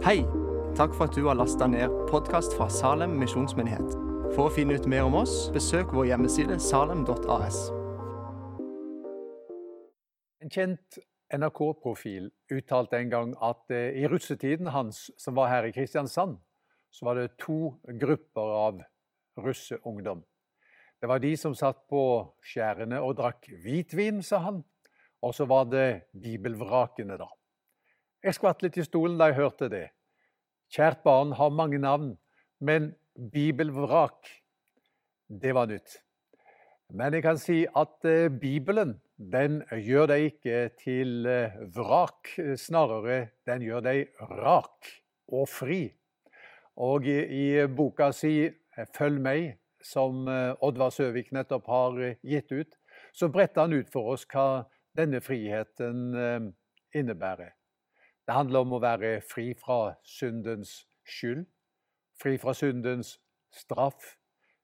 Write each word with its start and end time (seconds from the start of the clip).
Hei! 0.00 0.22
Takk 0.78 0.94
for 0.96 1.10
at 1.10 1.12
du 1.12 1.26
har 1.26 1.36
lasta 1.36 1.66
ned 1.68 1.92
podkast 2.08 2.54
fra 2.56 2.70
Salem 2.72 3.18
misjonsmyndighet. 3.20 3.90
For 4.32 4.46
å 4.46 4.52
finne 4.54 4.78
ut 4.80 4.86
mer 4.88 5.04
om 5.04 5.18
oss, 5.18 5.50
besøk 5.52 5.90
vår 5.92 6.06
hjemmeside 6.08 6.54
salem.as. 6.64 7.58
En 10.40 10.54
kjent 10.54 10.96
NRK-profil 11.36 12.30
uttalte 12.48 12.96
en 12.96 13.12
gang 13.12 13.34
at 13.44 13.74
eh, 13.76 13.98
i 14.00 14.08
russetiden 14.08 14.70
hans, 14.72 15.02
som 15.20 15.36
var 15.36 15.52
her 15.52 15.68
i 15.68 15.74
Kristiansand, 15.76 16.38
så 16.88 17.10
var 17.10 17.20
det 17.20 17.34
to 17.44 17.74
grupper 18.00 18.54
av 18.62 18.80
russeungdom. 19.36 20.24
Det 20.96 21.12
var 21.12 21.20
de 21.20 21.34
som 21.36 21.52
satt 21.52 21.84
på 21.92 22.06
skjærene 22.40 23.04
og 23.04 23.18
drakk 23.20 23.52
hvitvin, 23.52 24.24
sa 24.24 24.40
han. 24.48 24.64
Og 25.20 25.36
så 25.36 25.44
var 25.44 25.68
det 25.68 26.08
bibelvrakene, 26.16 27.20
da. 27.20 27.28
Jeg 28.20 28.36
skvatt 28.36 28.60
litt 28.60 28.76
i 28.76 28.84
stolen 28.84 29.16
da 29.16 29.30
jeg 29.30 29.38
hørte 29.38 29.70
det. 29.72 29.86
Kjært 30.68 31.00
barn 31.06 31.30
har 31.38 31.52
mange 31.56 31.78
navn, 31.80 32.10
men 32.60 32.90
bibelvrak, 33.16 34.28
det 35.32 35.54
var 35.56 35.70
nytt. 35.70 35.94
Men 36.92 37.14
jeg 37.16 37.24
kan 37.24 37.38
si 37.40 37.62
at 37.64 38.04
eh, 38.04 38.28
Bibelen 38.28 38.98
den 39.16 39.60
gjør 39.72 40.10
deg 40.10 40.26
ikke 40.26 40.58
til 40.82 41.24
eh, 41.30 41.54
vrak. 41.72 42.28
Snarere, 42.60 43.30
den 43.48 43.64
gjør 43.64 43.86
deg 43.86 44.26
rak 44.42 44.90
og 45.32 45.46
fri. 45.48 45.80
Og 46.76 47.08
i, 47.08 47.64
boka 47.72 48.10
si 48.12 48.34
eh, 48.50 48.86
'Følg 48.92 49.22
meg', 49.24 49.56
som 49.80 50.28
Oddvar 50.60 50.92
Søvik 50.92 51.32
nettopp 51.32 51.70
har 51.72 51.96
gitt 52.20 52.52
ut, 52.52 52.76
så 53.16 53.30
bretter 53.32 53.64
han 53.64 53.72
ut 53.72 53.88
for 53.88 54.12
oss 54.12 54.26
hva 54.28 54.66
denne 54.92 55.22
friheten 55.24 56.52
innebærer. 56.92 57.54
Det 58.30 58.36
handler 58.36 58.62
om 58.62 58.76
å 58.76 58.78
være 58.78 59.08
fri 59.26 59.48
fra 59.58 59.96
syndens 60.06 60.84
skyld, 61.02 61.48
fri 62.14 62.36
fra 62.38 62.52
syndens 62.54 63.16
straff, 63.50 64.12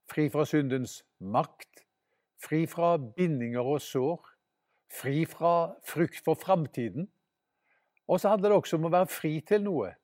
fri 0.06 0.28
fra 0.31 0.45
syndens 0.47 1.00
makt, 1.19 1.83
fri 2.39 2.61
fra 2.70 2.92
bindinger 3.19 3.67
og 3.67 3.83
sår, 3.83 4.31
fri 5.00 5.27
fra 5.27 5.75
frykt 5.83 6.23
for 6.23 6.39
framtiden. 6.39 7.11
Og 8.06 8.23
så 8.23 8.36
handler 8.36 8.55
det 8.55 8.62
også 8.62 8.78
om 8.78 8.86
å 8.86 8.95
være 9.00 9.12
fri 9.17 9.34
til 9.50 9.67
noe. 9.67 9.97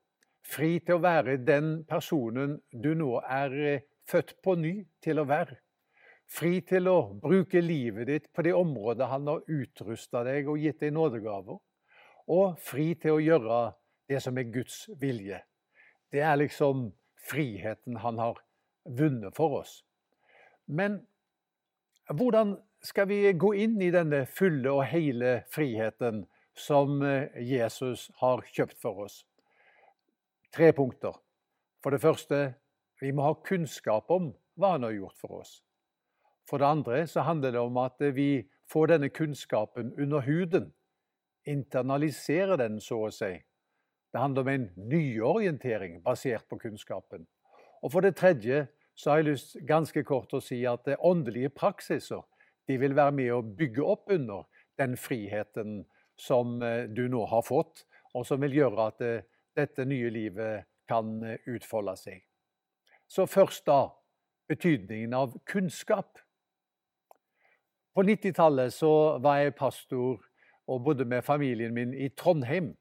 Fri 0.42 0.74
til 0.82 0.98
å 0.98 1.06
være 1.06 1.38
den 1.46 1.84
personen 1.86 2.58
du 2.74 2.96
nå 2.98 3.14
er 3.22 3.58
eh, 3.62 3.90
født 4.10 4.40
på 4.42 4.58
ny 4.58 4.80
til 5.06 5.22
å 5.22 5.30
være. 5.30 5.62
Fri 6.26 6.56
til 6.66 6.90
å 6.90 7.12
bruke 7.14 7.62
livet 7.62 8.10
ditt 8.10 8.32
på 8.34 8.42
det 8.42 8.58
området 8.58 9.06
han 9.06 9.30
har 9.30 9.46
utrusta 9.46 10.26
deg 10.26 10.50
og 10.50 10.58
gitt 10.58 10.82
deg 10.82 10.98
nådegaver 10.98 11.62
og 12.30 12.58
fri 12.62 12.92
til 12.94 13.16
å 13.16 13.22
gjøre 13.22 13.60
det 14.10 14.20
som 14.22 14.38
er 14.38 14.50
Guds 14.52 14.84
vilje. 15.00 15.40
Det 16.12 16.20
er 16.20 16.36
liksom 16.40 16.90
friheten 17.28 18.00
han 18.02 18.18
har 18.20 18.40
vunnet 18.84 19.34
for 19.36 19.62
oss. 19.62 19.80
Men 20.66 21.00
hvordan 22.10 22.56
skal 22.82 23.08
vi 23.08 23.32
gå 23.32 23.54
inn 23.62 23.80
i 23.82 23.92
denne 23.94 24.24
fulle 24.26 24.70
og 24.72 24.86
hele 24.90 25.42
friheten 25.52 26.24
som 26.58 27.02
eh, 27.06 27.30
Jesus 27.38 28.10
har 28.20 28.42
kjøpt 28.52 28.80
for 28.82 29.06
oss? 29.06 29.22
Tre 30.52 30.72
punkter. 30.76 31.14
For 31.82 31.94
det 31.94 32.02
første, 32.02 32.54
vi 33.00 33.12
må 33.14 33.24
ha 33.26 33.38
kunnskap 33.46 34.10
om 34.12 34.32
hva 34.58 34.74
han 34.74 34.86
har 34.86 34.96
gjort 34.98 35.18
for 35.18 35.40
oss. 35.40 35.62
For 36.48 36.60
det 36.60 36.68
andre 36.68 37.06
så 37.08 37.24
handler 37.24 37.54
det 37.54 37.62
om 37.62 37.78
at 37.80 38.02
vi 38.14 38.44
får 38.70 38.92
denne 38.92 39.08
kunnskapen 39.14 39.94
under 40.00 40.26
huden 40.26 40.72
internalisere 41.48 42.56
den, 42.60 42.80
så 42.80 43.06
å 43.06 43.10
si. 43.14 43.32
Det 44.12 44.20
handler 44.20 44.44
om 44.44 44.50
en 44.52 44.66
nyorientering 44.76 46.02
basert 46.04 46.44
på 46.48 46.58
kunnskapen. 46.60 47.24
Og 47.82 47.92
for 47.92 48.04
det 48.04 48.16
tredje 48.16 48.66
så 48.94 49.10
har 49.10 49.22
jeg 49.22 49.30
lyst 49.30 49.56
ganske 49.66 50.04
kort 50.04 50.34
å 50.36 50.42
si 50.44 50.60
at 50.68 50.84
det 50.86 51.00
åndelige 51.00 51.52
praksiser 51.56 52.20
de 52.68 52.76
vil 52.78 52.94
være 52.96 53.14
med 53.16 53.32
å 53.34 53.42
bygge 53.42 53.86
opp 53.94 54.12
under 54.12 54.44
den 54.78 54.96
friheten 55.00 55.82
som 56.20 56.60
eh, 56.62 56.84
du 56.84 57.08
nå 57.08 57.24
har 57.26 57.42
fått, 57.42 57.86
og 58.14 58.26
som 58.28 58.40
vil 58.44 58.54
gjøre 58.60 58.88
at 58.92 59.02
eh, 59.02 59.24
dette 59.56 59.84
nye 59.88 60.10
livet 60.12 60.68
kan 60.88 61.16
eh, 61.24 61.40
utfolde 61.50 61.96
seg. 61.98 62.20
Så 63.08 63.26
først 63.26 63.66
da 63.66 63.88
betydningen 64.48 65.14
av 65.16 65.34
kunnskap. 65.48 66.20
På 67.92 68.04
90-tallet 68.04 68.72
så 68.72 69.18
var 69.20 69.42
jeg 69.42 69.56
pastor 69.56 70.22
og 70.68 70.84
bodde 70.84 71.04
med 71.04 71.22
familien 71.22 71.74
min 71.74 71.94
i 71.94 72.08
Trondheim. 72.08 72.74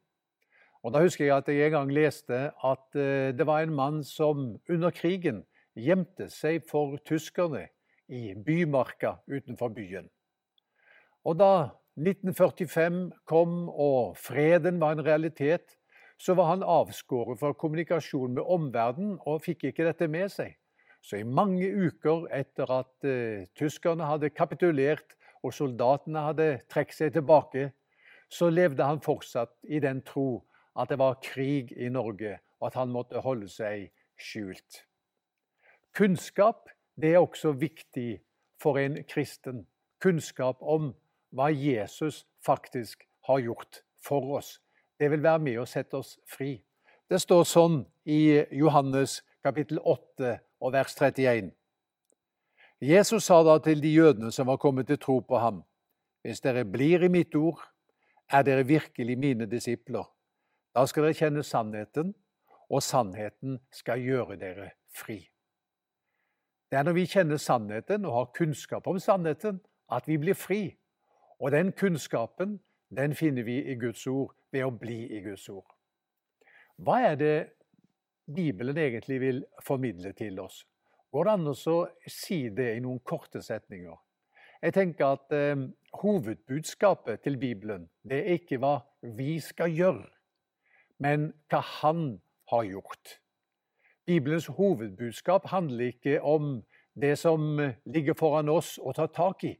Og 0.83 0.93
Da 0.93 1.01
husker 1.03 1.25
jeg 1.25 1.37
at 1.37 1.47
jeg 1.47 1.65
en 1.65 1.71
gang 1.71 1.91
leste 1.93 2.39
at 2.63 2.95
eh, 2.95 3.31
det 3.37 3.45
var 3.45 3.61
en 3.61 3.75
mann 3.75 4.03
som 4.03 4.57
under 4.69 4.89
krigen 4.89 5.43
gjemte 5.77 6.29
seg 6.29 6.65
for 6.69 6.97
tyskerne 7.05 7.67
i 8.09 8.33
bymarka 8.33 9.15
utenfor 9.29 9.69
byen. 9.75 10.09
Og 11.23 11.37
da 11.37 11.51
1945 12.01 13.11
kom 13.29 13.69
og 13.69 14.17
freden 14.17 14.79
var 14.81 14.95
en 14.95 15.05
realitet, 15.05 15.77
så 16.21 16.33
var 16.37 16.51
han 16.51 16.63
avskåret 16.63 17.39
fra 17.39 17.53
kommunikasjon 17.53 18.33
med 18.33 18.43
omverdenen 18.45 19.19
og 19.25 19.41
fikk 19.45 19.69
ikke 19.69 19.85
dette 19.85 20.07
med 20.09 20.29
seg. 20.33 20.55
Så 21.01 21.17
i 21.17 21.25
mange 21.25 21.65
uker 21.65 22.27
etter 22.33 22.69
at 22.73 23.07
uh, 23.09 23.45
tyskerne 23.57 24.05
hadde 24.05 24.29
kapitulert 24.29 25.17
og 25.44 25.53
soldatene 25.53 26.25
hadde 26.28 26.50
trukket 26.69 26.97
seg 26.97 27.13
tilbake, 27.16 27.72
så 28.31 28.50
levde 28.50 28.85
han 28.88 29.02
fortsatt 29.03 29.53
i 29.63 29.81
den 29.84 30.02
tro 30.07 30.44
at 30.79 30.90
det 30.90 31.00
var 31.02 31.19
krig 31.24 31.74
i 31.75 31.90
Norge, 31.90 32.38
og 32.59 32.68
at 32.72 32.78
han 32.79 32.94
måtte 32.94 33.19
holde 33.24 33.50
seg 33.52 33.90
skjult. 34.22 34.85
Kunnskap 35.97 36.69
det 37.02 37.13
er 37.13 37.19
også 37.19 37.52
viktig 37.52 38.22
for 38.62 38.78
en 38.78 39.03
kristen. 39.09 39.66
Kunnskap 40.02 40.62
om 40.62 40.94
hva 41.35 41.50
Jesus 41.52 42.25
faktisk 42.46 43.03
har 43.28 43.40
gjort 43.40 43.81
for 44.03 44.38
oss. 44.38 44.59
Det 45.00 45.12
vil 45.12 45.23
være 45.23 45.40
med 45.40 45.59
å 45.62 45.66
sette 45.66 45.97
oss 45.97 46.18
fri. 46.29 46.59
Det 47.09 47.19
står 47.22 47.44
sånn 47.47 47.81
i 48.06 48.44
Johannes 48.56 49.22
kapittel 49.44 49.81
8 49.84 50.38
og 50.62 50.73
vers 50.73 50.96
31. 50.96 51.52
Jesus 52.81 53.23
sa 53.23 53.43
da 53.45 53.59
til 53.61 53.81
de 53.81 53.91
jødene 53.93 54.31
som 54.33 54.47
var 54.49 54.57
kommet 54.57 54.87
til 54.87 54.97
tro 54.97 55.19
på 55.19 55.37
ham, 55.37 55.59
hvis 56.25 56.41
dere 56.41 56.65
blir 56.65 57.03
i 57.05 57.11
mitt 57.13 57.35
ord, 57.35 57.61
er 58.31 58.41
dere 58.41 58.65
virkelig 58.65 59.17
mine 59.17 59.45
disipler. 59.45 60.07
Da 60.73 60.85
skal 60.89 61.05
dere 61.05 61.17
kjenne 61.17 61.43
sannheten, 61.43 62.15
og 62.71 62.81
sannheten 62.81 63.59
skal 63.71 64.01
gjøre 64.01 64.39
dere 64.39 64.71
fri. 64.97 65.19
Det 66.71 66.79
er 66.79 66.87
når 66.87 66.95
vi 66.97 67.05
kjenner 67.05 67.37
sannheten 67.37 68.05
og 68.05 68.15
har 68.15 68.33
kunnskap 68.37 68.87
om 68.87 68.99
sannheten, 68.99 69.59
at 69.91 70.07
vi 70.07 70.17
blir 70.17 70.33
fri. 70.33 70.77
Og 71.39 71.51
den 71.51 71.71
kunnskapen 71.71 72.59
den 72.89 73.15
finner 73.15 73.43
vi 73.43 73.59
i 73.61 73.75
Guds 73.75 74.07
ord 74.07 74.33
ved 74.51 74.65
å 74.65 74.71
bli 74.71 75.03
i 75.17 75.21
Guds 75.21 75.49
ord. 75.49 75.67
Hva 76.81 76.97
er 77.11 77.15
det 77.15 77.35
Bibelen 78.25 78.77
egentlig 78.77 79.19
vil 79.21 79.45
formidle 79.63 80.13
til 80.17 80.39
oss? 80.39 80.63
Går 81.11 81.27
det 81.27 81.31
an 81.35 81.51
å 81.51 81.77
si 82.07 82.39
det 82.55 82.69
i 82.77 82.83
noen 82.83 83.01
korte 83.03 83.41
setninger? 83.44 83.97
Jeg 84.61 84.75
tenker 84.77 85.17
at 85.17 85.33
eh, 85.35 85.66
Hovedbudskapet 85.99 87.23
til 87.25 87.35
Bibelen 87.41 87.89
det 88.07 88.22
er 88.22 88.38
ikke 88.39 88.61
hva 88.61 88.77
vi 89.17 89.39
skal 89.44 89.73
gjøre, 89.75 90.07
men 91.03 91.33
hva 91.51 91.59
Han 91.81 92.22
har 92.51 92.63
gjort. 92.63 93.17
Bibelens 94.05 94.47
hovedbudskap 94.47 95.45
handler 95.51 95.91
ikke 95.91 96.22
om 96.22 96.63
det 97.01 97.17
som 97.19 97.59
ligger 97.85 98.16
foran 98.17 98.49
oss 98.49 98.78
å 98.79 98.91
ta 98.95 99.05
tak 99.07 99.43
i, 99.47 99.53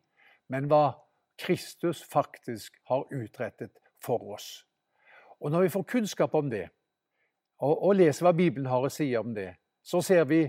men 0.51 0.68
hva 0.72 0.97
Kristus 1.39 2.03
faktisk 2.03 2.75
har 2.89 3.06
utrettet 3.12 3.72
for 4.03 4.33
oss. 4.33 4.66
Og 5.39 5.51
Når 5.51 5.62
vi 5.62 5.69
får 5.69 5.83
kunnskap 5.83 6.33
om 6.36 6.50
det, 6.50 6.69
og, 7.59 7.83
og 7.83 7.95
leser 7.95 8.25
hva 8.25 8.33
Bibelen 8.36 8.68
har 8.68 8.83
å 8.83 8.92
si 8.92 9.07
om 9.15 9.33
det, 9.36 9.56
så 9.83 10.01
ser 10.01 10.25
vi 10.30 10.44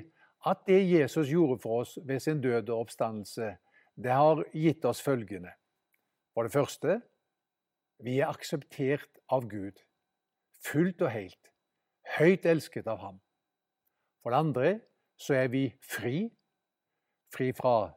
at 0.47 0.65
det 0.67 0.81
Jesus 0.91 1.31
gjorde 1.31 1.61
for 1.63 1.83
oss 1.83 1.99
ved 2.03 2.21
sin 2.21 2.41
død 2.41 2.69
og 2.69 2.87
oppstandelse, 2.87 3.57
det 3.95 4.13
har 4.13 4.45
gitt 4.53 4.85
oss 4.85 5.03
følgende. 5.03 5.53
For 6.35 6.43
det 6.43 6.53
første 6.53 7.01
vi 8.03 8.19
er 8.19 8.33
akseptert 8.33 9.21
av 9.31 9.47
Gud, 9.49 9.79
fullt 10.67 11.03
og 11.03 11.13
helt, 11.15 11.53
høyt 12.19 12.47
elsket 12.47 12.89
av 12.91 12.99
ham. 12.99 13.21
For 14.23 14.35
det 14.35 14.41
andre 14.43 14.73
så 15.19 15.37
er 15.39 15.53
vi 15.53 15.69
fri, 15.83 16.27
fri 17.35 17.53
fra 17.55 17.93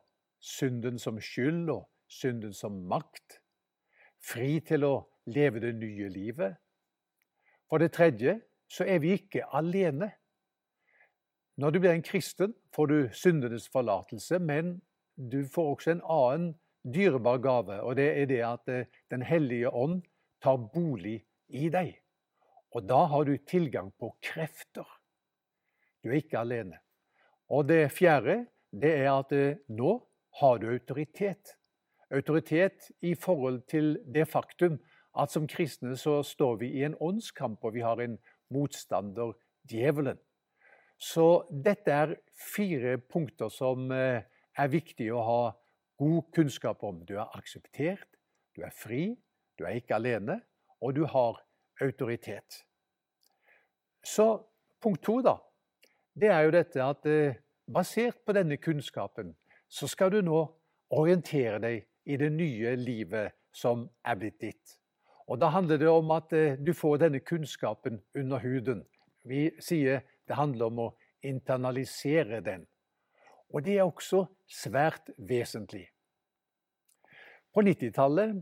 synden 0.46 1.00
som 1.02 1.18
skyld 1.22 1.70
og 1.74 1.88
synden 2.12 2.54
som 2.54 2.84
makt. 2.90 3.40
Fri 4.22 4.60
til 4.66 4.86
å 4.86 4.96
leve 5.30 5.62
det 5.62 5.74
nye 5.78 6.10
livet. 6.10 6.58
For 7.70 7.82
det 7.82 7.94
tredje 7.98 8.38
så 8.70 8.86
er 8.86 9.02
vi 9.02 9.16
ikke 9.18 9.46
alene. 9.58 10.12
Når 11.58 11.72
du 11.72 11.80
blir 11.80 11.94
en 11.96 12.04
kristen, 12.04 12.54
får 12.76 12.88
du 12.92 12.98
syndenes 13.16 13.70
forlatelse, 13.72 14.40
men 14.40 14.82
du 15.16 15.46
får 15.48 15.70
også 15.76 15.92
en 15.92 16.02
annen 16.04 16.50
dyrebar 16.84 17.38
gave, 17.40 17.78
og 17.82 17.96
det 17.96 18.10
er 18.12 18.26
det 18.30 18.42
at 18.44 18.68
eh, 18.70 18.86
Den 19.12 19.22
hellige 19.22 19.70
ånd 19.70 20.02
tar 20.44 20.58
bolig 20.58 21.24
i 21.48 21.70
deg. 21.70 21.96
Og 22.76 22.84
da 22.90 23.06
har 23.06 23.24
du 23.24 23.38
tilgang 23.38 23.94
på 24.00 24.12
krefter. 24.22 24.86
Du 26.04 26.10
er 26.10 26.20
ikke 26.20 26.40
alene. 26.40 26.78
Og 27.50 27.68
det 27.70 27.92
fjerde 27.92 28.46
det 28.76 28.92
er 28.92 29.14
at 29.14 29.32
eh, 29.32 29.58
nå 29.70 29.96
har 30.42 30.60
du 30.60 30.68
autoritet. 30.74 31.56
Autoritet 32.12 32.92
i 33.02 33.16
forhold 33.16 33.64
til 33.72 33.96
det 34.14 34.28
faktum 34.28 34.78
at 35.18 35.32
som 35.32 35.48
kristne 35.48 35.96
så 35.98 36.20
står 36.24 36.60
vi 36.60 36.74
i 36.76 36.84
en 36.84 36.98
åndskamp, 37.00 37.64
og 37.64 37.74
vi 37.74 37.82
har 37.82 38.02
en 38.04 38.18
motstander, 38.52 39.32
djevelen. 39.72 40.20
Så 40.98 41.46
dette 41.50 41.92
er 41.92 42.16
fire 42.56 42.98
punkter 42.98 43.52
som 43.52 43.92
eh, 43.92 44.24
er 44.56 44.72
viktig 44.72 45.10
å 45.14 45.24
ha 45.26 45.42
god 46.00 46.32
kunnskap 46.36 46.84
om. 46.84 47.04
Du 47.06 47.16
er 47.18 47.32
akseptert, 47.38 48.08
du 48.56 48.64
er 48.64 48.74
fri, 48.76 49.10
du 49.60 49.66
er 49.66 49.80
ikke 49.80 49.98
alene, 50.00 50.40
og 50.82 50.96
du 50.96 51.04
har 51.10 51.42
autoritet. 51.84 52.62
Så 54.06 54.28
punkt 54.82 55.04
to, 55.04 55.20
da, 55.26 55.38
det 56.16 56.30
er 56.32 56.46
jo 56.46 56.54
dette 56.56 56.84
at 56.84 57.08
eh, 57.10 57.42
basert 57.68 58.22
på 58.26 58.36
denne 58.38 58.58
kunnskapen, 58.62 59.34
så 59.68 59.90
skal 59.90 60.14
du 60.14 60.22
nå 60.24 60.40
orientere 60.96 61.60
deg 61.60 61.86
i 62.06 62.18
det 62.22 62.30
nye 62.32 62.76
livet 62.78 63.34
som 63.56 63.88
er 64.06 64.20
blitt 64.20 64.40
ditt. 64.42 64.76
Og 65.28 65.40
Da 65.42 65.50
handler 65.50 65.78
det 65.82 65.90
om 65.90 66.12
at 66.14 66.34
eh, 66.34 66.60
du 66.60 66.74
får 66.74 67.02
denne 67.02 67.20
kunnskapen 67.20 68.02
under 68.16 68.40
huden. 68.40 68.86
Vi 69.26 69.50
sier 69.60 70.04
det 70.28 70.38
handler 70.38 70.72
om 70.72 70.82
å 70.88 70.94
internalisere 71.26 72.42
den. 72.46 72.66
Og 73.54 73.64
det 73.66 73.78
er 73.78 73.86
også 73.86 74.26
svært 74.50 75.12
vesentlig. 75.18 75.86
På 77.54 77.64
90-tallet, 77.64 78.36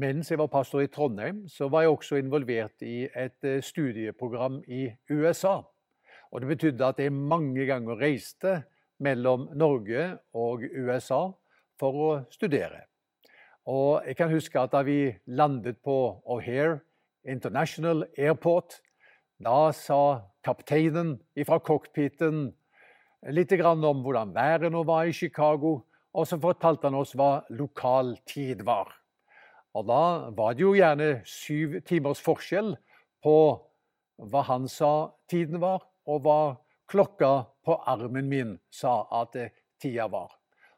mens 0.00 0.30
jeg 0.30 0.40
var 0.40 0.48
pastor 0.48 0.80
i 0.80 0.88
Trondheim, 0.88 1.42
så 1.52 1.68
var 1.68 1.84
jeg 1.84 1.92
også 1.92 2.16
involvert 2.16 2.84
i 2.86 3.04
et 3.06 3.44
eh, 3.44 3.60
studieprogram 3.60 4.62
i 4.64 4.86
USA. 5.10 5.58
Og 6.32 6.40
Det 6.40 6.48
betydde 6.48 6.86
at 6.86 6.98
jeg 6.98 7.12
mange 7.12 7.66
ganger 7.68 8.00
reiste 8.00 8.62
mellom 8.98 9.50
Norge 9.54 10.06
og 10.34 10.64
USA 10.64 11.28
for 11.78 12.00
å 12.00 12.10
studere. 12.32 12.86
Og 13.70 14.04
jeg 14.06 14.16
kan 14.16 14.32
huske 14.32 14.60
at 14.60 14.72
da 14.72 14.82
vi 14.84 15.12
landet 15.26 15.78
på 15.84 15.96
O'Hare 16.24 16.80
International 17.24 18.04
Airport, 18.18 18.80
da 19.42 19.72
sa 19.72 20.22
kapteinen 20.44 21.16
fra 21.46 21.58
cockpiten 21.58 22.52
litt 23.32 23.52
om 23.64 24.02
hvordan 24.04 24.34
været 24.34 24.72
nå 24.72 24.84
var 24.84 25.06
i 25.06 25.12
Chicago, 25.12 25.80
og 26.14 26.26
så 26.26 26.38
fortalte 26.38 26.86
han 26.86 26.94
oss 26.94 27.14
hva 27.16 27.44
lokal 27.50 28.16
tid 28.26 28.62
var. 28.62 28.92
Og 29.74 29.86
da 29.88 30.30
var 30.30 30.54
det 30.54 30.62
jo 30.62 30.74
gjerne 30.76 31.22
syv 31.26 31.80
timers 31.86 32.20
forskjell 32.22 32.76
på 33.24 33.36
hva 34.30 34.42
han 34.46 34.68
sa 34.68 35.10
tiden 35.30 35.58
var, 35.60 35.82
og 36.06 36.22
hva 36.22 36.56
klokka 36.86 37.46
på 37.64 37.78
armen 37.88 38.28
min 38.28 38.58
sa 38.70 39.02
at 39.10 39.34
tida 39.80 40.06
var. 40.12 40.30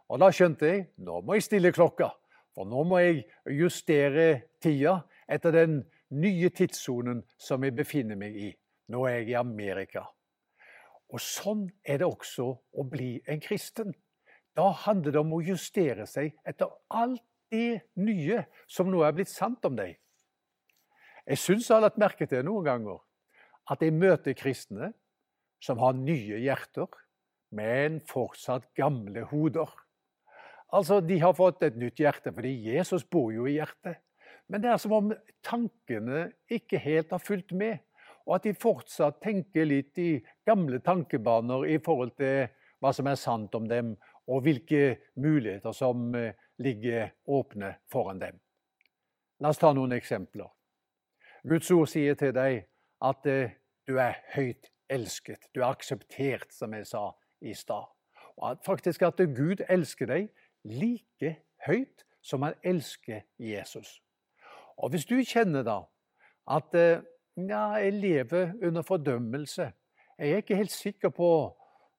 Og 0.09 0.23
da 0.23 0.31
skjønte 0.31 0.71
jeg 0.71 0.87
nå 1.03 1.21
må 1.27 1.37
jeg 1.37 1.49
stille 1.49 1.75
klokka, 1.75 2.13
for 2.55 2.65
nå 2.65 2.87
må 2.89 3.03
jeg 3.03 3.27
justere 3.59 4.47
tida 4.63 5.01
etter 5.29 5.53
den 5.53 5.81
nye 6.15 6.51
tidssonen 6.55 7.23
som 7.39 7.65
jeg 7.65 7.75
befinner 7.77 8.19
meg 8.19 8.37
i. 8.39 8.51
Nå 8.93 9.07
er 9.09 9.21
jeg 9.21 9.33
i 9.33 9.39
Amerika. 9.41 10.05
Og 11.11 11.23
sånn 11.23 11.67
er 11.87 12.03
det 12.03 12.09
også 12.09 12.47
å 12.51 12.85
bli 12.87 13.17
en 13.27 13.41
kristen. 13.43 13.95
Da 14.57 14.71
handler 14.87 15.15
det 15.15 15.23
om 15.23 15.35
å 15.37 15.43
justere 15.45 16.07
seg 16.09 16.35
etter 16.47 16.71
alt 16.89 17.23
det 17.51 17.83
nye 18.03 18.43
som 18.67 18.91
nå 18.91 19.03
er 19.07 19.15
blitt 19.15 19.31
sant 19.31 19.65
om 19.69 19.77
deg. 19.79 19.95
Jeg 21.27 21.43
syns 21.43 21.69
jeg 21.69 21.77
har 21.77 21.85
lagt 21.85 22.01
merke 22.01 22.27
til 22.31 22.45
noen 22.47 22.67
ganger 22.67 23.03
at 23.71 23.83
jeg 23.83 23.95
møter 23.95 24.37
kristne 24.39 24.93
som 25.63 25.81
har 25.83 25.97
nye 25.99 26.39
hjerter, 26.43 26.89
men 27.55 28.01
fortsatt 28.07 28.69
gamle 28.79 29.25
hoder. 29.31 29.71
Altså, 30.75 31.01
De 31.01 31.19
har 31.21 31.35
fått 31.35 31.63
et 31.63 31.77
nytt 31.79 31.99
hjerte 32.03 32.33
fordi 32.35 32.55
Jesus 32.71 33.05
bor 33.05 33.33
jo 33.35 33.47
i 33.47 33.57
hjertet. 33.59 34.03
Men 34.49 34.63
det 34.63 34.71
er 34.71 34.79
som 34.79 34.95
om 34.95 35.13
tankene 35.45 36.31
ikke 36.53 36.79
helt 36.79 37.11
har 37.11 37.23
fulgt 37.23 37.53
med 37.57 37.79
og 38.27 38.37
at 38.37 38.47
de 38.49 38.55
fortsatt 38.59 39.21
tenker 39.23 39.69
litt 39.69 39.99
i 40.03 40.17
gamle 40.47 40.81
tankebaner 40.85 41.67
i 41.71 41.79
forhold 41.83 42.17
til 42.19 42.49
hva 42.83 42.93
som 42.95 43.09
er 43.09 43.19
sant 43.19 43.55
om 43.57 43.69
dem, 43.71 43.95
og 44.27 44.43
hvilke 44.43 44.99
muligheter 45.23 45.73
som 45.73 46.11
eh, 46.19 46.35
ligger 46.59 47.13
åpne 47.31 47.77
foran 47.93 48.19
dem. 48.21 48.41
La 49.41 49.53
oss 49.53 49.61
ta 49.63 49.71
noen 49.73 49.95
eksempler. 49.95 50.49
Guds 51.47 51.71
ord 51.71 51.87
sier 51.93 52.19
til 52.19 52.35
deg 52.35 52.65
at 53.07 53.29
eh, 53.31 53.55
du 53.87 54.01
er 54.03 54.19
høyt 54.35 54.73
elsket. 54.91 55.47
Du 55.55 55.63
er 55.63 55.71
akseptert, 55.71 56.51
som 56.51 56.75
jeg 56.75 56.89
sa 56.91 57.13
i 57.41 57.55
stad. 57.55 57.87
Og 58.37 58.51
at 58.51 58.67
faktisk 58.67 59.07
at 59.07 59.23
Gud 59.37 59.63
elsker 59.71 60.11
deg 60.11 60.27
like 60.67 61.37
høyt 61.69 62.03
som 62.27 62.43
han 62.43 62.59
elsker 62.67 63.23
Jesus. 63.39 64.01
Og 64.77 64.91
hvis 64.93 65.07
du 65.09 65.17
kjenner 65.25 65.65
da 65.67 65.81
at 66.47 66.75
eh, 66.75 67.03
ja, 67.37 67.67
jeg 67.77 67.93
lever 67.93 68.53
under 68.63 68.83
fordømmelse. 68.83 69.73
Jeg 70.19 70.31
er 70.31 70.37
ikke 70.37 70.57
helt 70.57 70.73
sikker 70.73 71.09
på 71.09 71.31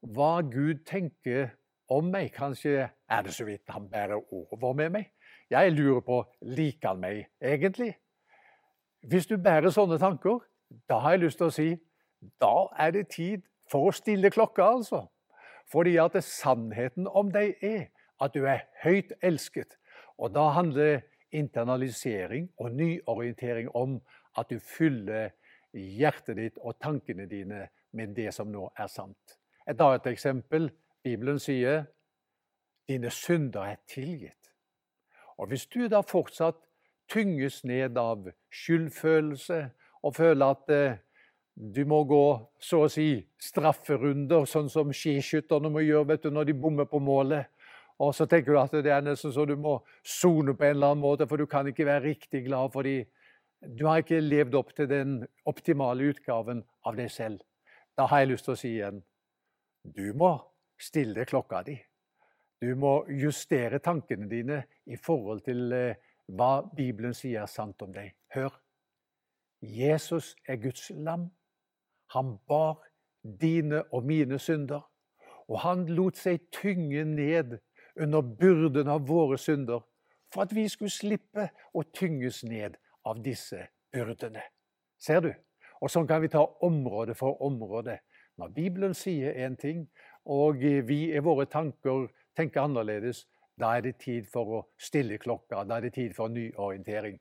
hva 0.01 0.41
Gud 0.41 0.85
tenker 0.85 1.49
om 1.89 2.09
meg. 2.11 2.31
Kanskje 2.33 2.89
er 3.09 3.21
det 3.21 3.33
så 3.33 3.45
vidt 3.45 3.69
han 3.69 3.89
bærer 3.89 4.33
over 4.33 4.73
med 4.73 4.89
meg. 4.89 5.11
Jeg 5.49 5.71
lurer 5.71 6.01
på 6.01 6.23
liker 6.41 6.89
han 6.89 6.99
meg 6.99 7.27
egentlig. 7.41 7.93
Hvis 9.01 9.27
du 9.27 9.37
bærer 9.37 9.69
sånne 9.69 9.99
tanker, 10.01 10.39
da 10.89 10.97
har 11.03 11.15
jeg 11.15 11.27
lyst 11.27 11.37
til 11.37 11.51
å 11.51 11.53
si 11.53 11.67
da 12.41 12.67
er 12.79 12.91
det 12.91 13.07
tid 13.13 13.45
for 13.71 13.87
å 13.87 13.93
stille 13.93 14.31
klokka, 14.33 14.65
altså. 14.79 15.05
Fordi 15.71 15.97
at 16.01 16.17
sannheten 16.23 17.07
om 17.07 17.29
deg 17.31 17.61
er 17.61 17.89
at 18.23 18.33
du 18.33 18.47
er 18.49 18.65
høyt 18.81 19.13
elsket. 19.21 19.77
Og 20.17 20.33
da 20.33 20.49
handler 20.55 21.03
internalisering 21.31 22.49
og 22.57 22.71
nyorientering 22.71 23.69
om 23.75 23.99
at 24.37 24.49
du 24.49 24.59
fyller 24.59 25.33
hjertet 25.73 26.37
ditt 26.37 26.59
og 26.61 26.77
tankene 26.81 27.27
dine 27.29 27.67
med 27.91 28.15
det 28.15 28.31
som 28.33 28.49
nå 28.51 28.69
er 28.77 28.87
sant. 28.91 29.37
Et 29.67 29.79
annet 29.81 30.07
eksempel. 30.07 30.69
Bibelen 31.03 31.39
sier 31.39 31.85
dine 32.87 33.09
synder 33.11 33.73
er 33.73 33.81
tilgitt. 33.87 34.51
Og 35.37 35.47
Hvis 35.47 35.67
du 35.67 35.87
da 35.87 36.01
fortsatt 36.01 36.57
tynges 37.11 37.63
ned 37.63 37.97
av 37.97 38.27
skyldfølelse 38.51 39.59
og 40.03 40.15
føler 40.15 40.55
at 40.55 40.71
eh, 40.73 40.97
du 41.55 41.83
må 41.89 42.03
gå 42.05 42.25
så 42.61 42.83
å 42.85 42.89
si 42.91 43.25
strafferunder, 43.41 44.45
sånn 44.45 44.69
som 44.69 44.91
skiskytterne 44.93 45.71
må 45.73 45.81
gjøre 45.85 46.11
vet 46.11 46.27
du, 46.27 46.31
når 46.33 46.49
de 46.49 46.57
bommer 46.57 46.85
på 46.89 46.99
målet, 47.01 47.47
og 47.99 48.13
så 48.15 48.27
tenker 48.29 48.53
du 48.53 48.59
at 48.61 48.75
det 48.85 48.91
er 48.93 49.01
nesten 49.05 49.33
så 49.33 49.45
du 49.49 49.55
må 49.57 49.79
sone 50.05 50.53
på 50.53 50.67
en 50.67 50.75
eller 50.75 50.93
annen 50.93 51.03
måte, 51.03 51.27
for 51.27 51.37
du 51.37 51.47
kan 51.49 51.67
ikke 51.67 51.87
være 51.87 52.05
riktig 52.05 52.43
glad 52.45 52.71
fordi 52.73 52.99
du 53.77 53.87
har 53.87 54.03
ikke 54.03 54.21
levd 54.21 54.55
opp 54.59 54.73
til 54.77 54.89
den 54.89 55.19
optimale 55.49 56.11
utgaven 56.11 56.61
av 56.85 56.97
deg 56.99 57.09
selv. 57.09 57.41
Da 57.97 58.05
har 58.05 58.21
jeg 58.21 58.35
lyst 58.35 58.45
til 58.45 58.53
å 58.53 58.59
si 58.61 58.73
igjen 58.75 59.01
du 59.95 60.13
må 60.13 60.33
stille 60.79 61.25
klokka 61.25 61.63
di. 61.63 61.77
Du 62.61 62.73
må 62.75 63.05
justere 63.09 63.79
tankene 63.79 64.27
dine 64.29 64.63
i 64.85 64.97
forhold 64.97 65.43
til 65.45 65.71
eh, 65.73 65.95
hva 66.27 66.65
Bibelen 66.75 67.13
sier 67.15 67.45
er 67.45 67.51
sant 67.51 67.81
om 67.85 67.93
deg. 67.93 68.15
Hør. 68.33 68.51
Jesus 69.61 70.35
er 70.47 70.59
Guds 70.61 70.89
lam. 70.91 71.29
Han 72.13 72.35
bar 72.49 72.81
dine 73.23 73.83
og 73.93 74.05
mine 74.05 74.39
synder. 74.39 74.83
Og 75.47 75.61
han 75.63 75.85
lot 75.87 76.19
seg 76.19 76.49
tynge 76.51 77.05
ned 77.07 77.57
under 77.99 78.21
byrden 78.21 78.87
av 78.87 79.07
våre 79.07 79.37
synder 79.37 79.83
for 80.33 80.43
at 80.43 80.55
vi 80.55 80.67
skulle 80.69 80.91
slippe 80.91 81.49
å 81.73 81.83
tynges 81.95 82.43
ned 82.43 82.77
av 83.07 83.21
disse 83.23 83.67
byrdene. 83.93 84.43
Ser 84.99 85.21
du? 85.23 85.31
Og 85.81 85.91
sånn 85.93 86.07
kan 86.09 86.21
vi 86.23 86.31
ta 86.33 86.43
område 86.65 87.15
for 87.15 87.41
område. 87.45 87.99
Når 88.37 88.53
Bibelen 88.53 88.93
sier 88.97 89.33
én 89.45 89.55
ting, 89.57 89.87
og 90.25 90.61
vi 90.61 90.99
i 91.13 91.21
våre 91.23 91.45
tanker 91.49 92.09
tenker 92.37 92.65
annerledes, 92.65 93.25
da 93.57 93.77
er 93.77 93.85
det 93.87 93.97
tid 94.01 94.27
for 94.29 94.53
å 94.53 94.65
stille 94.77 95.17
klokka. 95.17 95.63
Da 95.65 95.77
er 95.77 95.87
det 95.87 95.95
tid 95.95 96.13
for 96.15 96.29
nyorientering. 96.29 97.17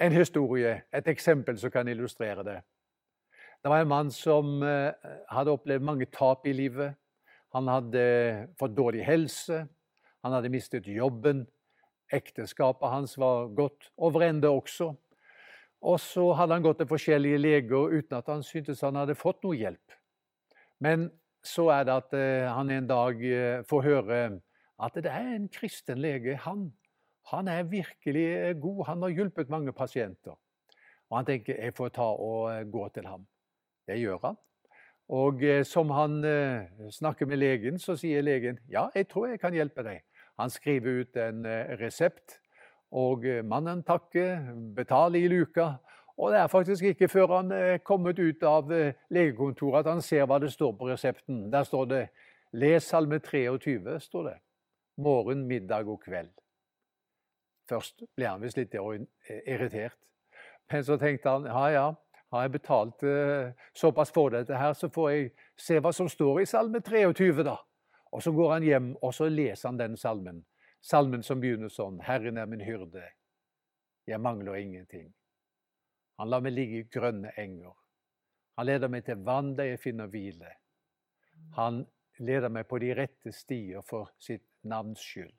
En 0.00 0.12
historie, 0.12 0.82
et 0.92 1.08
eksempel 1.08 1.58
som 1.58 1.72
kan 1.72 1.88
illustrere 1.88 2.44
det. 2.44 2.60
Det 3.62 3.72
var 3.72 3.80
en 3.82 3.88
mann 3.88 4.10
som 4.12 4.62
eh, 4.62 4.92
hadde 5.32 5.52
opplevd 5.56 5.84
mange 5.84 6.08
tap 6.12 6.46
i 6.46 6.52
livet. 6.52 6.96
Han 7.56 7.70
hadde 7.72 8.06
fått 8.60 8.76
dårlig 8.76 9.04
helse, 9.06 9.64
han 10.20 10.34
hadde 10.36 10.52
mistet 10.52 10.88
jobben, 10.90 11.46
Ekteskapet 12.12 12.86
hans 12.90 13.16
var 13.18 13.48
gått 13.54 13.88
over 13.98 14.22
ende 14.28 14.50
også. 14.50 14.92
Og 15.86 16.00
så 16.00 16.28
hadde 16.38 16.56
han 16.56 16.64
gått 16.64 16.80
til 16.80 16.90
forskjellige 16.90 17.40
leger 17.40 17.96
uten 17.98 18.18
at 18.18 18.30
han 18.30 18.44
syntes 18.46 18.82
han 18.86 18.98
hadde 18.98 19.18
fått 19.18 19.42
noe 19.44 19.58
hjelp. 19.58 19.96
Men 20.82 21.08
så 21.46 21.68
er 21.74 21.86
det 21.86 21.96
at 21.96 22.16
uh, 22.16 22.54
han 22.54 22.70
en 22.74 22.88
dag 22.88 23.22
uh, 23.22 23.62
får 23.66 23.86
høre 23.86 24.20
at 24.82 24.98
det 25.02 25.10
er 25.10 25.34
en 25.34 25.48
kristen 25.50 26.00
lege. 26.02 26.36
Han, 26.44 26.68
han 27.32 27.48
er 27.48 27.68
virkelig 27.70 28.26
eh, 28.36 28.56
god. 28.60 28.82
Han 28.90 29.06
har 29.06 29.14
hjulpet 29.14 29.48
mange 29.48 29.72
pasienter. 29.72 30.36
Og 31.08 31.16
han 31.16 31.24
tenker 31.24 31.56
jeg 31.56 31.72
får 31.76 31.94
ta 31.96 32.04
og 32.12 32.68
gå 32.68 32.88
til 32.92 33.08
ham. 33.08 33.24
Det 33.88 33.96
gjør 33.96 34.20
han. 34.26 34.36
Og 35.08 35.42
som 35.64 35.90
han 35.94 36.18
snakker 36.90 37.26
med 37.30 37.38
legen, 37.38 37.78
så 37.78 37.94
sier 37.94 38.24
legen 38.26 38.58
ja, 38.70 38.88
jeg 38.94 39.06
tror 39.08 39.28
jeg 39.30 39.40
kan 39.40 39.54
hjelpe 39.54 39.84
deg. 39.86 40.00
Han 40.40 40.50
skriver 40.50 41.02
ut 41.02 41.16
en 41.22 41.46
resept, 41.78 42.40
og 42.90 43.22
mannen 43.46 43.84
takker, 43.86 44.40
betaler 44.74 45.20
i 45.20 45.28
luka. 45.30 45.76
Og 46.18 46.32
det 46.32 46.40
er 46.40 46.50
faktisk 46.50 46.84
ikke 46.90 47.08
før 47.08 47.36
han 47.36 47.52
er 47.52 47.78
kommet 47.84 48.18
ut 48.18 48.42
av 48.42 48.72
legekontoret 49.12 49.84
at 49.84 49.92
han 49.92 50.02
ser 50.02 50.26
hva 50.26 50.40
det 50.42 50.50
står 50.52 50.72
på 50.78 50.88
resepten. 50.90 51.52
Der 51.52 51.62
står 51.62 51.84
det 51.84 52.08
'Les 52.52 52.82
salme 52.82 53.18
23', 53.18 53.98
står 53.98 54.22
det. 54.22 54.36
Morgen, 54.96 55.46
middag 55.46 55.88
og 55.88 56.00
kveld. 56.00 56.32
Først 57.68 58.02
ble 58.16 58.26
han 58.26 58.42
visst 58.42 58.56
litt 58.56 58.74
irritert. 59.46 59.98
Men 60.72 60.84
så 60.84 60.96
tenkte 60.96 61.28
han 61.28 61.44
ja 61.44 61.66
ja, 61.68 61.86
har 62.36 62.46
jeg 62.46 62.56
betalt 62.58 63.02
uh, 63.06 63.52
såpass 63.76 64.12
for 64.14 64.34
dette 64.34 64.56
her, 64.56 64.74
så 64.76 64.88
får 64.92 65.10
jeg 65.10 65.30
se 65.60 65.80
hva 65.80 65.92
som 65.94 66.08
står 66.08 66.42
i 66.42 66.48
salme 66.50 66.80
23, 66.84 67.42
da. 67.46 67.56
Og 68.12 68.22
så 68.22 68.32
går 68.32 68.52
han 68.52 68.66
hjem 68.66 68.90
og 69.02 69.14
så 69.14 69.28
leser 69.28 69.70
han 69.70 69.80
den 69.80 69.96
salmen. 70.00 70.44
Salmen 70.80 71.24
som 71.26 71.40
begynner 71.42 71.72
sånn 71.72 71.98
Herren 72.06 72.38
er 72.38 72.46
min 72.46 72.62
hyrde, 72.62 73.02
jeg 74.06 74.20
mangler 74.22 74.54
ingenting. 74.54 75.10
Han 76.16 76.30
lar 76.30 76.44
meg 76.44 76.54
ligge 76.54 76.78
i 76.78 76.88
grønne 76.88 77.32
enger. 77.36 77.74
Han 78.56 78.66
leder 78.66 78.88
meg 78.88 79.04
til 79.04 79.24
vann 79.26 79.50
der 79.58 79.72
jeg 79.72 79.82
finner 79.82 80.08
hvile. 80.08 80.52
Han 81.58 81.82
leder 82.18 82.48
meg 82.48 82.68
på 82.70 82.78
de 82.80 82.94
rette 82.96 83.32
stier 83.34 83.82
for 83.84 84.12
sitt 84.22 84.46
navns 84.64 85.02
skyld. 85.02 85.34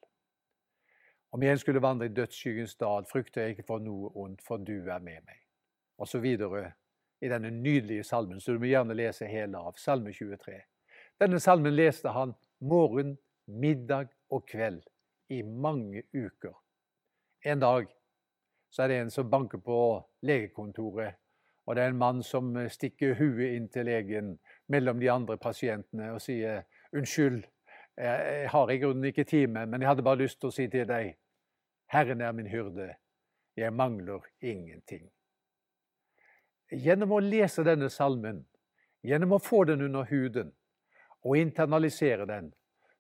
Om 1.32 1.44
jeg 1.44 1.60
skulle 1.60 1.82
vandre 1.82 2.08
i 2.08 2.13
dødsskyggens 2.13 2.75
dal, 2.75 3.08
frykter 3.10 3.42
jeg 3.42 3.56
ikke 3.56 3.68
for 3.68 3.84
noe 3.84 4.12
ondt, 4.16 4.44
for 4.46 4.62
du 4.62 4.88
er 4.88 5.00
med 5.00 5.24
meg. 5.25 5.42
Og 5.98 6.08
så 6.08 6.22
videre 6.24 6.72
i 7.21 7.29
denne 7.29 7.51
nydelige 7.51 8.03
salmen, 8.03 8.39
så 8.39 8.53
du 8.53 8.59
må 8.59 8.69
gjerne 8.69 8.95
lese 8.97 9.25
hele 9.29 9.57
av, 9.57 9.77
salme 9.81 10.13
23. 10.13 10.59
Denne 11.19 11.39
salmen 11.41 11.75
leste 11.75 12.13
han 12.13 12.36
morgen, 12.59 13.17
middag 13.47 14.12
og 14.29 14.45
kveld 14.50 14.83
i 15.33 15.41
mange 15.41 16.03
uker. 16.13 16.53
En 17.45 17.59
dag 17.59 17.88
så 18.69 18.83
er 18.83 18.91
det 18.91 19.00
en 19.01 19.12
som 19.12 19.29
banker 19.29 19.62
på 19.63 19.79
legekontoret, 20.27 21.15
og 21.65 21.75
det 21.75 21.83
er 21.83 21.91
en 21.91 22.00
mann 22.00 22.24
som 22.24 22.53
stikker 22.69 23.17
huet 23.19 23.55
inn 23.55 23.67
til 23.71 23.88
legen 23.88 24.36
mellom 24.71 25.00
de 25.00 25.09
andre 25.12 25.38
pasientene 25.38 26.13
og 26.13 26.21
sier 26.21 26.63
'Unnskyld, 26.93 27.43
jeg 27.97 28.50
har 28.50 28.69
i 28.69 28.77
grunnen 28.77 29.05
ikke 29.05 29.24
time, 29.24 29.65
men 29.65 29.81
jeg 29.81 29.89
hadde 29.89 30.03
bare 30.03 30.21
lyst 30.21 30.39
til 30.39 30.47
å 30.47 30.53
si 30.53 30.67
til 30.67 30.88
deg 30.88 31.15
Herren 31.91 32.21
er 32.21 32.31
min 32.31 32.47
hyrde, 32.47 32.93
jeg 33.55 33.74
mangler 33.74 34.21
ingenting. 34.41 35.09
Gjennom 36.71 37.13
å 37.15 37.19
lese 37.24 37.63
denne 37.63 37.89
salmen, 37.89 38.41
gjennom 39.05 39.38
å 39.38 39.43
få 39.43 39.63
den 39.69 39.86
under 39.86 40.07
huden 40.09 40.51
og 41.24 41.38
internalisere 41.39 42.25
den, 42.27 42.51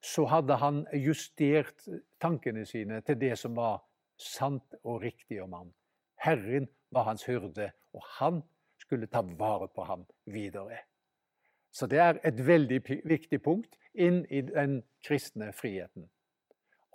så 0.01 0.27
hadde 0.31 0.55
han 0.61 0.85
justert 0.93 1.87
tankene 2.21 2.65
sine 2.65 3.01
til 3.03 3.17
det 3.19 3.33
som 3.39 3.57
var 3.57 3.81
sant 4.17 4.77
og 4.83 5.01
riktig 5.03 5.41
om 5.43 5.53
ham. 5.53 5.73
Herren 6.15 6.67
var 6.91 7.09
hans 7.09 7.25
hyrde, 7.27 7.71
og 7.93 8.05
han 8.19 8.41
skulle 8.79 9.09
ta 9.11 9.21
vare 9.21 9.67
på 9.67 9.83
ham 9.83 10.05
videre. 10.25 10.79
Så 11.71 11.87
det 11.87 11.99
er 11.99 12.19
et 12.23 12.39
veldig 12.47 12.79
viktig 13.05 13.41
punkt 13.43 13.75
inn 13.93 14.23
i 14.31 14.41
den 14.41 14.79
kristne 15.05 15.51
friheten. 15.53 16.07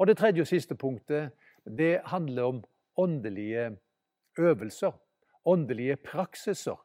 Og 0.00 0.08
det 0.08 0.16
tredje 0.18 0.42
og 0.42 0.48
siste 0.48 0.74
punktet 0.74 1.36
det 1.68 2.00
handler 2.10 2.48
om 2.48 2.62
åndelige 2.98 3.76
øvelser, 4.38 4.92
åndelige 5.44 5.96
praksiser. 5.96 6.76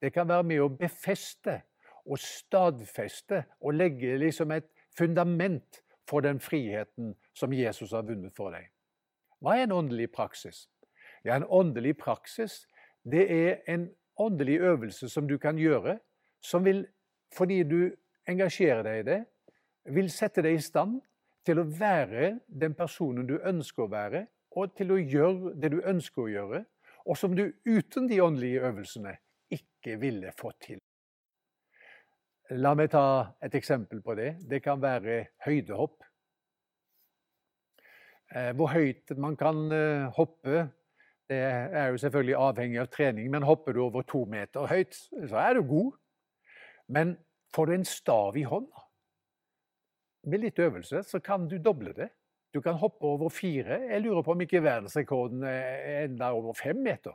Det 0.00 0.12
kan 0.12 0.28
være 0.28 0.44
med 0.44 0.60
å 0.60 0.68
befeste 0.68 1.60
og 2.06 2.18
stadfeste 2.22 3.44
og 3.60 3.74
legge 3.74 4.18
liksom 4.18 4.52
et 4.54 4.68
fundament 4.98 5.82
for 6.08 6.22
den 6.22 6.40
friheten 6.40 7.14
som 7.34 7.52
Jesus 7.52 7.92
har 7.92 8.06
vunnet 8.06 8.34
for 8.36 8.54
deg. 8.54 8.68
Hva 9.40 9.56
er 9.56 9.66
en 9.66 9.76
åndelig 9.76 10.10
praksis? 10.14 10.68
Ja, 11.24 11.36
En 11.36 11.44
åndelig 11.44 11.96
praksis 11.98 12.66
det 13.10 13.26
er 13.30 13.56
en 13.66 13.90
åndelig 14.16 14.60
øvelse 14.60 15.08
som 15.08 15.28
du 15.28 15.38
kan 15.38 15.58
gjøre, 15.58 15.98
som 16.42 16.64
vil 16.64 16.86
fordi 17.34 17.62
du 17.62 17.90
engasjerer 18.28 18.82
deg 18.82 18.98
i 18.98 19.02
det, 19.02 19.20
vil 19.94 20.10
sette 20.10 20.42
deg 20.42 20.56
i 20.56 20.62
stand 20.62 21.00
til 21.46 21.60
å 21.60 21.66
være 21.78 22.38
den 22.48 22.74
personen 22.74 23.26
du 23.26 23.36
ønsker 23.38 23.86
å 23.86 23.90
være, 23.90 24.26
og 24.56 24.74
til 24.78 24.92
å 24.94 24.98
gjøre 24.98 25.52
det 25.60 25.70
du 25.74 25.80
ønsker 25.84 26.22
å 26.22 26.30
gjøre, 26.30 26.64
og 27.06 27.18
som 27.18 27.36
du 27.38 27.44
uten 27.66 28.08
de 28.10 28.20
åndelige 28.22 28.62
øvelsene 28.66 29.14
ikke 29.52 29.96
ville 30.02 30.32
fått 30.36 30.58
til. 30.66 30.80
La 32.54 32.74
meg 32.78 32.92
ta 32.92 33.34
et 33.42 33.54
eksempel 33.58 34.02
på 34.02 34.14
det. 34.18 34.36
Det 34.46 34.60
kan 34.62 34.82
være 34.82 35.24
høydehopp. 35.46 36.02
Eh, 38.34 38.52
hvor 38.58 38.70
høyt 38.70 39.14
man 39.18 39.36
kan 39.38 39.66
eh, 39.74 40.06
hoppe, 40.14 40.66
det 41.26 41.38
er 41.42 41.90
jo 41.90 41.98
selvfølgelig 41.98 42.36
avhengig 42.38 42.80
av 42.82 42.90
trening. 42.94 43.30
Men 43.30 43.46
hopper 43.46 43.74
du 43.74 43.82
over 43.82 44.06
to 44.06 44.24
meter 44.30 44.66
høyt, 44.70 44.94
så 44.94 45.40
er 45.42 45.58
du 45.58 45.66
god. 45.66 45.92
Men 46.86 47.16
får 47.54 47.66
du 47.66 47.74
en 47.74 47.88
stav 47.88 48.38
i 48.38 48.46
hånda, 48.46 48.82
med 50.26 50.42
litt 50.42 50.58
øvelse, 50.58 51.02
så 51.06 51.20
kan 51.22 51.46
du 51.50 51.58
doble 51.62 51.92
det. 51.94 52.08
Du 52.56 52.62
kan 52.62 52.74
hoppe 52.80 53.04
over 53.04 53.28
fire. 53.28 53.82
Jeg 53.90 54.00
lurer 54.00 54.22
på 54.24 54.32
om 54.32 54.40
ikke 54.40 54.62
verdensrekorden 54.64 55.42
er 55.44 56.06
enda 56.06 56.30
over 56.32 56.54
fem 56.56 56.78
meter. 56.80 57.12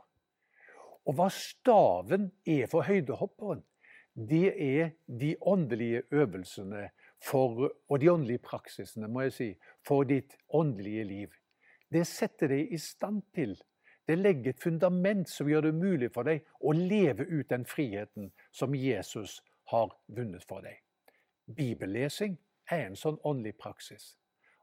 Og 1.02 1.16
hva 1.18 1.26
staven 1.34 2.28
er 2.46 2.68
for 2.70 2.86
høydehopperen, 2.86 3.64
det 4.14 4.52
er 4.54 4.92
de 5.10 5.32
åndelige 5.40 6.04
øvelsene 6.14 6.84
for, 7.18 7.72
og 7.88 8.00
de 8.00 8.12
åndelige 8.12 8.44
praksisene 8.46 9.10
må 9.10 9.26
jeg 9.26 9.34
si, 9.34 9.50
for 9.82 10.06
ditt 10.06 10.38
åndelige 10.54 11.08
liv. 11.10 11.34
Det 11.90 12.06
setter 12.06 12.54
deg 12.54 12.70
i 12.70 12.78
stand 12.78 13.26
til. 13.34 13.58
Det 14.06 14.20
legger 14.22 14.54
et 14.54 14.62
fundament 14.62 15.26
som 15.26 15.50
gjør 15.50 15.72
det 15.72 15.74
mulig 15.74 16.14
for 16.14 16.30
deg 16.30 16.46
å 16.62 16.70
leve 16.70 17.26
ut 17.26 17.50
den 17.50 17.66
friheten 17.66 18.30
som 18.54 18.78
Jesus 18.78 19.40
har 19.74 19.90
vunnet 20.06 20.46
for 20.46 20.62
deg. 20.62 20.78
Bibellesing 21.50 22.38
er 22.70 22.92
en 22.92 22.98
sånn 22.98 23.18
åndelig 23.26 23.58
praksis. 23.58 24.12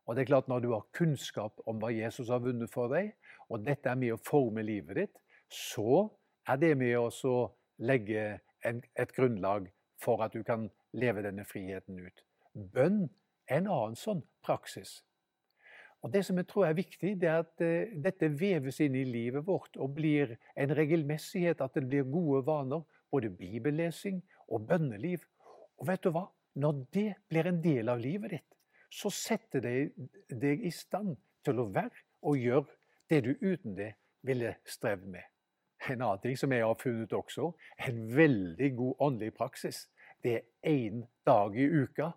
Og 0.10 0.16
det 0.16 0.24
er 0.24 0.32
klart 0.32 0.48
Når 0.50 0.60
du 0.60 0.72
har 0.74 0.88
kunnskap 0.98 1.62
om 1.70 1.78
hva 1.78 1.92
Jesus 1.94 2.32
har 2.34 2.42
vunnet 2.42 2.72
for 2.74 2.90
deg, 2.90 3.12
og 3.50 3.62
dette 3.66 3.92
er 3.92 3.98
med 4.00 4.16
å 4.16 4.24
forme 4.26 4.64
livet 4.66 4.98
ditt, 4.98 5.20
så 5.54 6.08
er 6.50 6.58
det 6.58 6.72
med 6.78 6.98
å 6.98 7.36
legge 7.86 8.40
en, 8.66 8.82
et 8.98 9.14
grunnlag 9.14 9.70
for 10.02 10.24
at 10.26 10.34
du 10.34 10.42
kan 10.44 10.66
leve 10.98 11.22
denne 11.22 11.46
friheten 11.46 12.02
ut. 12.02 12.26
Bønn 12.58 13.04
er 13.46 13.62
en 13.62 13.70
annen 13.70 14.00
sånn 14.00 14.24
praksis. 14.42 15.04
Og 16.02 16.14
Det 16.14 16.24
som 16.26 16.38
jeg 16.42 16.48
tror 16.50 16.66
er 16.66 16.78
viktig, 16.78 17.16
det 17.22 17.30
er 17.30 17.44
at 17.44 17.62
uh, 17.62 17.94
dette 18.02 18.32
veves 18.40 18.80
inn 18.82 18.96
i 18.96 19.06
livet 19.06 19.46
vårt 19.46 19.78
og 19.78 19.94
blir 19.98 20.38
en 20.56 20.74
regelmessighet, 20.74 21.62
at 21.62 21.76
det 21.76 21.86
blir 21.86 22.08
gode 22.10 22.46
vaner. 22.48 22.82
Både 23.12 23.30
bibellesing 23.30 24.24
og 24.48 24.66
bønneliv. 24.70 25.22
Og 25.78 25.90
vet 25.90 26.02
du 26.02 26.14
hva? 26.16 26.26
Når 26.56 26.86
det 26.94 27.10
blir 27.30 27.50
en 27.50 27.62
del 27.62 27.90
av 27.94 28.02
livet 28.02 28.38
ditt, 28.38 28.59
så 28.90 29.12
setter 29.14 29.64
det 29.64 29.74
deg 30.42 30.66
i 30.66 30.72
stand 30.74 31.16
til 31.46 31.62
å 31.62 31.70
være 31.74 32.06
og 32.26 32.38
gjøre 32.38 32.66
det 33.10 33.22
du 33.26 33.32
uten 33.42 33.76
det 33.78 33.94
ville 34.26 34.56
strevd 34.68 35.08
med. 35.08 35.24
En 35.88 36.02
annen 36.02 36.22
ting 36.24 36.38
som 36.38 36.52
jeg 36.52 36.66
har 36.66 36.76
funnet 36.80 37.14
også, 37.16 37.54
en 37.88 38.02
veldig 38.16 38.70
god 38.76 39.06
åndelig 39.08 39.34
praksis, 39.38 39.86
det 40.24 40.34
er 40.36 40.48
én 40.68 41.06
dag 41.26 41.56
i 41.56 41.66
uka 41.66 42.12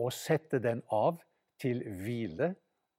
å 0.00 0.10
sette 0.10 0.58
den 0.64 0.80
av 0.90 1.20
til 1.60 1.82
hvile 1.84 2.54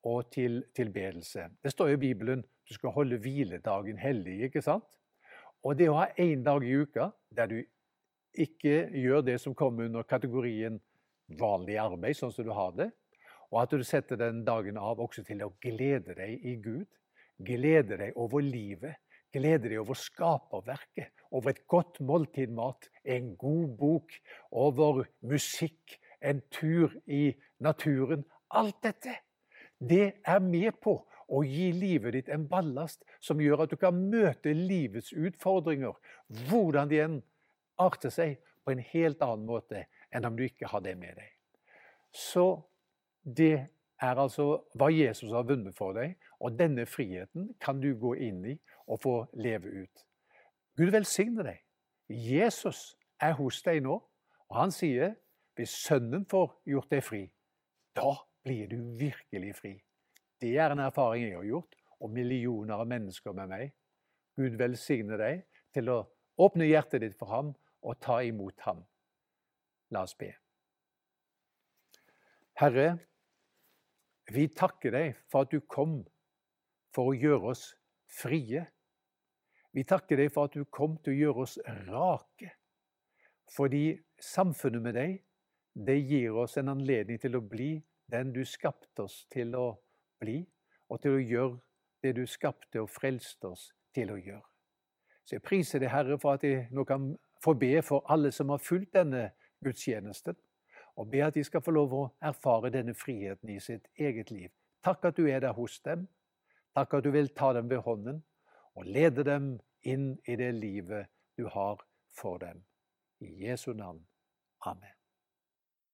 og 0.05 0.29
til 0.31 0.61
tilbedelse. 0.77 1.47
Det 1.63 1.73
står 1.73 1.95
i 1.95 2.01
Bibelen 2.01 2.43
du 2.65 2.73
skal 2.73 2.93
holde 2.93 3.17
hviledagen 3.21 3.97
hellig. 3.97 4.43
ikke 4.47 4.61
sant? 4.61 4.87
Og 5.65 5.77
det 5.77 5.89
å 5.89 5.97
ha 5.97 6.07
én 6.21 6.43
dag 6.45 6.63
i 6.63 6.75
uka 6.77 7.09
der 7.29 7.49
du 7.49 7.59
ikke 8.37 8.89
gjør 8.93 9.21
det 9.25 9.39
som 9.41 9.55
kommer 9.55 9.85
under 9.85 10.03
kategorien 10.03 10.79
vanlig 11.39 11.77
arbeid, 11.81 12.17
sånn 12.17 12.33
som 12.33 12.45
du 12.47 12.53
har 12.55 12.75
det, 12.77 12.89
og 13.51 13.61
at 13.61 13.73
du 13.73 13.83
setter 13.85 14.19
den 14.19 14.43
dagen 14.45 14.77
av 14.77 14.99
også 15.01 15.23
til 15.25 15.43
å 15.45 15.53
glede 15.63 16.15
deg 16.17 16.45
i 16.45 16.55
Gud. 16.61 16.87
Glede 17.45 17.97
deg 17.99 18.17
over 18.19 18.43
livet. 18.43 19.01
Glede 19.35 19.67
deg 19.67 19.81
over 19.81 19.97
skaperverket, 19.99 21.11
over 21.35 21.51
et 21.51 21.65
godt 21.67 21.99
måltid 21.99 22.53
mat, 22.55 22.87
en 23.03 23.33
god 23.35 23.73
bok, 23.79 24.13
over 24.55 25.03
musikk, 25.27 25.97
en 26.23 26.39
tur 26.55 26.93
i 27.05 27.33
naturen. 27.59 28.23
Alt 28.55 28.79
dette, 28.85 29.17
det 29.79 30.21
er 30.23 30.39
med 30.39 30.79
på 30.79 30.95
å 31.27 31.41
gi 31.43 31.71
livet 31.75 32.15
ditt 32.15 32.31
en 32.31 32.45
ballast 32.47 33.03
som 33.19 33.41
gjør 33.41 33.65
at 33.65 33.73
du 33.73 33.79
kan 33.81 33.97
møte 33.97 34.53
livets 34.55 35.11
utfordringer, 35.11 35.97
hvordan 36.47 36.91
de 36.91 37.01
enn 37.03 37.21
arter 37.81 38.13
seg 38.13 38.37
på 38.63 38.71
en 38.71 38.83
helt 38.93 39.23
annen 39.25 39.45
måte 39.49 39.83
enn 40.15 40.27
om 40.27 40.37
du 40.37 40.45
ikke 40.45 40.69
har 40.71 40.83
det 40.85 40.95
med 40.97 41.17
deg. 41.19 41.31
Så 42.15 42.47
det 43.23 43.67
er 44.01 44.21
altså 44.21 44.47
hva 44.77 44.89
Jesus 44.91 45.33
har 45.33 45.47
vunnet 45.47 45.75
for 45.77 45.95
deg, 45.97 46.15
og 46.39 46.57
denne 46.59 46.85
friheten 46.87 47.51
kan 47.61 47.81
du 47.83 47.91
gå 47.99 48.15
inn 48.27 48.43
i 48.53 48.55
og 48.87 49.01
få 49.03 49.15
leve 49.39 49.71
ut. 49.83 50.05
Gud 50.77 50.91
velsigne 50.91 51.43
deg. 51.45 51.61
Jesus 52.09 52.95
er 53.21 53.35
hos 53.39 53.61
deg 53.65 53.81
nå, 53.85 53.95
og 54.49 54.57
han 54.59 54.73
sier 54.75 55.15
hvis 55.55 55.73
Sønnen 55.85 56.25
får 56.29 56.51
gjort 56.67 56.91
deg 56.91 57.03
fri, 57.03 57.23
da 57.95 58.11
blir 58.43 58.67
du 58.69 58.77
virkelig 58.99 59.53
fri. 59.55 59.73
Det 60.41 60.51
er 60.59 60.73
en 60.73 60.83
erfaring 60.83 61.29
jeg 61.29 61.37
har 61.39 61.47
gjort, 61.47 61.77
og 62.03 62.11
millioner 62.11 62.75
av 62.83 62.89
mennesker 62.91 63.33
med 63.33 63.49
meg. 63.49 63.71
Gud 64.35 64.57
velsigne 64.59 65.15
deg 65.17 65.45
til 65.73 65.89
å 65.89 66.01
åpne 66.43 66.67
hjertet 66.67 67.05
ditt 67.05 67.15
for 67.17 67.31
ham 67.31 67.53
og 67.85 67.99
ta 68.03 68.19
imot 68.27 68.59
ham. 68.67 68.83
La 69.91 70.03
oss 70.03 70.15
be. 70.17 70.31
Herre, 72.55 72.97
vi 74.31 74.47
takker 74.47 74.95
deg 74.95 75.17
for 75.29 75.45
at 75.45 75.51
du 75.51 75.61
kom 75.69 75.99
for 76.95 77.11
å 77.11 77.17
gjøre 77.17 77.51
oss 77.51 77.65
frie. 78.07 78.63
Vi 79.75 79.83
takker 79.83 80.21
deg 80.21 80.31
for 80.33 80.47
at 80.47 80.55
du 80.55 80.63
kom 80.71 80.95
til 81.03 81.13
å 81.13 81.19
gjøre 81.19 81.45
oss 81.45 81.57
rake. 81.89 82.53
Fordi 83.51 83.99
samfunnet 84.21 84.81
med 84.81 84.97
deg, 84.97 85.19
det 85.75 85.97
gir 86.07 86.37
oss 86.39 86.55
en 86.57 86.71
anledning 86.71 87.19
til 87.21 87.35
å 87.35 87.43
bli 87.43 87.75
den 88.11 88.31
du 88.33 88.45
skapte 88.47 89.03
oss 89.03 89.25
til 89.33 89.51
å 89.59 89.67
bli, 90.21 90.39
og 90.89 91.01
til 91.03 91.17
å 91.17 91.21
gjøre 91.21 91.57
det 92.05 92.13
du 92.15 92.25
skapte 92.29 92.81
og 92.81 92.91
frelste 92.93 93.51
oss 93.51 93.67
til 93.93 94.13
å 94.13 94.17
gjøre. 94.19 94.45
Så 95.25 95.35
jeg 95.35 95.43
priser 95.43 95.81
deg, 95.81 95.89
Herre, 95.89 96.19
for 96.21 96.37
at 96.37 96.45
jeg 96.45 96.69
nå 96.71 96.85
kan 96.87 97.09
få 97.43 97.55
be 97.59 97.81
for 97.83 98.05
alle 98.13 98.31
som 98.31 98.53
har 98.53 98.61
fulgt 98.61 98.93
denne 98.95 99.31
gudstjenesten, 99.63 100.35
og 100.95 101.09
be 101.11 101.23
at 101.23 101.35
de 101.35 101.43
skal 101.43 101.61
få 101.61 101.71
lov 101.75 101.93
å 101.93 102.03
erfare 102.21 102.71
denne 102.71 102.95
friheten 102.95 103.51
i 103.51 103.59
sitt 103.59 103.87
eget 103.99 104.31
liv. 104.31 104.49
Takk 104.83 105.05
at 105.11 105.17
du 105.17 105.27
er 105.27 105.41
der 105.43 105.55
hos 105.57 105.79
dem. 105.79 106.07
Takk 106.75 106.93
at 106.93 107.03
du 107.03 107.11
vil 107.11 107.31
ta 107.35 107.53
dem 107.53 107.69
ved 107.69 107.83
hånden 107.83 108.23
og 108.75 108.85
lede 108.85 109.23
dem 109.23 109.55
inn 109.83 110.15
i 110.27 110.35
det 110.35 110.53
livet 110.55 111.11
du 111.37 111.47
har 111.47 111.83
for 112.11 112.37
dem. 112.37 112.63
I 113.19 113.47
Jesu 113.47 113.73
navn. 113.73 114.05
Amen. 114.65 114.94